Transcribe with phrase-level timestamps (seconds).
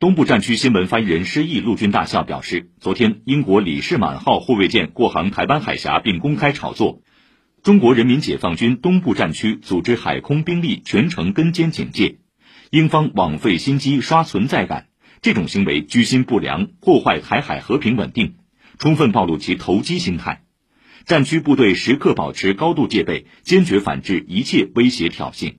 [0.00, 7.02] 东部战区新闻发言人施毅陆军大校表示，昨天英国李士满号护卫舰过航台湾海峡并公开炒作，
[7.62, 12.16] 中国人民解放军东部战区组织海空兵力全程跟监警戒，
[12.70, 14.86] 英方枉费心机刷存在感，
[15.20, 18.36] 这种行为居心不良，破坏台海和平稳定，
[18.78, 20.44] 充分暴露其投机心态。
[21.04, 25.56] 战区部队时刻保持高度戒备，坚决反制一切威胁挑衅。